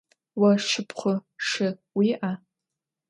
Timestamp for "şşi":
1.45-1.67